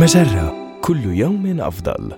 مجرة 0.00 0.54
كل 0.80 1.04
يوم 1.04 1.60
أفضل. 1.60 2.12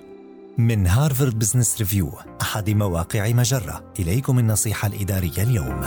من 0.57 0.87
هارفارد 0.87 1.39
بزنس 1.39 1.79
ريفيو 1.79 2.09
أحد 2.41 2.69
مواقع 2.69 3.31
مجرة 3.31 3.93
إليكم 3.99 4.39
النصيحة 4.39 4.87
الإدارية 4.87 5.43
اليوم 5.43 5.81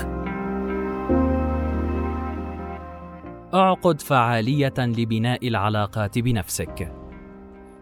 أعقد 3.55 4.01
فعالية 4.01 4.75
لبناء 4.79 5.49
العلاقات 5.49 6.19
بنفسك. 6.19 6.93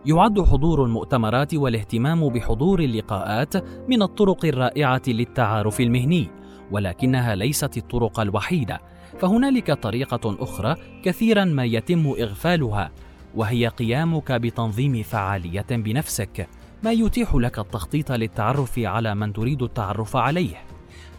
يعد 0.06 0.40
حضور 0.40 0.84
المؤتمرات 0.84 1.54
والاهتمام 1.54 2.28
بحضور 2.28 2.80
اللقاءات 2.80 3.56
من 3.88 4.02
الطرق 4.02 4.44
الرائعة 4.44 5.02
للتعارف 5.08 5.80
المهني، 5.80 6.30
ولكنها 6.70 7.34
ليست 7.34 7.76
الطرق 7.76 8.20
الوحيدة، 8.20 8.80
فهنالك 9.18 9.72
طريقة 9.72 10.36
أخرى 10.42 10.76
كثيرا 11.04 11.44
ما 11.44 11.64
يتم 11.64 12.06
إغفالها، 12.08 12.90
وهي 13.34 13.68
قيامك 13.68 14.32
بتنظيم 14.32 15.02
فعالية 15.02 15.66
بنفسك، 15.70 16.48
ما 16.82 16.92
يتيح 16.92 17.34
لك 17.34 17.58
التخطيط 17.58 18.12
للتعرف 18.12 18.78
على 18.78 19.14
من 19.14 19.32
تريد 19.32 19.62
التعرف 19.62 20.16
عليه. 20.16 20.56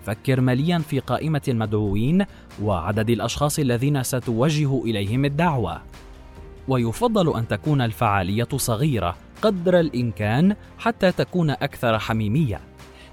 فكر 0.05 0.41
مليا 0.41 0.79
في 0.79 0.99
قائمة 0.99 1.41
المدعوين 1.47 2.25
وعدد 2.61 3.09
الأشخاص 3.09 3.59
الذين 3.59 4.03
ستوجه 4.03 4.83
إليهم 4.83 5.25
الدعوة. 5.25 5.81
ويفضل 6.67 7.37
أن 7.37 7.47
تكون 7.47 7.81
الفعالية 7.81 8.47
صغيرة 8.55 9.15
قدر 9.41 9.79
الإمكان 9.79 10.55
حتى 10.77 11.11
تكون 11.11 11.49
أكثر 11.49 11.99
حميمية. 11.99 12.61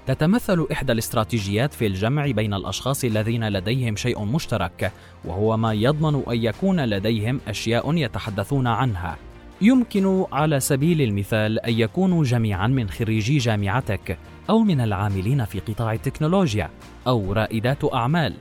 تتمثل 0.07 0.67
إحدى 0.71 0.91
الاستراتيجيات 0.91 1.73
في 1.73 1.87
الجمع 1.87 2.31
بين 2.31 2.53
الأشخاص 2.53 3.03
الذين 3.03 3.49
لديهم 3.49 3.95
شيء 3.95 4.25
مشترك، 4.25 4.91
وهو 5.25 5.57
ما 5.57 5.73
يضمن 5.73 6.23
أن 6.29 6.43
يكون 6.43 6.85
لديهم 6.85 7.39
أشياء 7.47 7.95
يتحدثون 7.95 8.67
عنها. 8.67 9.17
يمكن 9.61 10.25
على 10.31 10.59
سبيل 10.59 11.01
المثال 11.01 11.59
أن 11.59 11.79
يكونوا 11.79 12.23
جميعا 12.23 12.67
من 12.67 12.89
خريجي 12.89 13.37
جامعتك، 13.37 14.17
أو 14.49 14.59
من 14.59 14.81
العاملين 14.81 15.45
في 15.45 15.59
قطاع 15.59 15.93
التكنولوجيا، 15.93 16.69
أو 17.07 17.33
رائدات 17.33 17.93
أعمال. 17.93 18.33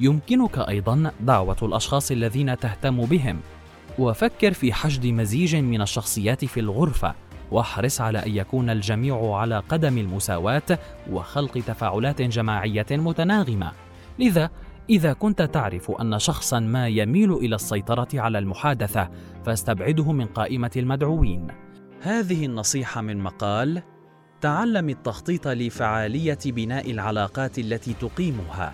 يمكنك 0.00 0.58
أيضا 0.58 1.12
دعوة 1.20 1.56
الأشخاص 1.62 2.10
الذين 2.10 2.58
تهتم 2.58 3.04
بهم، 3.04 3.40
وفكر 3.98 4.52
في 4.52 4.72
حشد 4.72 5.06
مزيج 5.06 5.56
من 5.56 5.82
الشخصيات 5.82 6.44
في 6.44 6.60
الغرفة 6.60 7.14
واحرص 7.50 8.00
على 8.00 8.18
أن 8.18 8.36
يكون 8.36 8.70
الجميع 8.70 9.34
على 9.34 9.58
قدم 9.68 9.98
المساواة 9.98 10.78
وخلق 11.10 11.52
تفاعلات 11.52 12.22
جماعية 12.22 12.86
متناغمة. 12.90 13.72
لذا 14.18 14.50
إذا 14.90 15.12
كنت 15.12 15.42
تعرف 15.42 15.90
أن 15.90 16.18
شخصا 16.18 16.60
ما 16.60 16.88
يميل 16.88 17.32
إلى 17.32 17.54
السيطرة 17.54 18.08
على 18.14 18.38
المحادثة 18.38 19.10
فاستبعده 19.46 20.12
من 20.12 20.26
قائمة 20.26 20.70
المدعوين. 20.76 21.46
هذه 22.02 22.46
النصيحة 22.46 23.00
من 23.00 23.18
مقال 23.18 23.82
تعلم 24.40 24.88
التخطيط 24.88 25.48
لفعالية 25.48 26.38
بناء 26.46 26.90
العلاقات 26.90 27.58
التي 27.58 27.94
تقيمها 28.00 28.72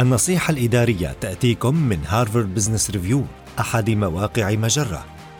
النصيحة 0.00 0.52
الإدارية 0.52 1.12
تأتيكم 1.20 1.76
من 1.76 1.98
هارفارد 2.06 2.54
بزنس 2.54 2.90
ريفيو 2.90 3.24
أحد 3.60 3.90
مواقع 3.90 4.54
مجرة. 4.54 5.15